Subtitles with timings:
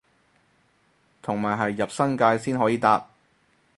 [1.21, 3.07] 同埋係入新界先可以搭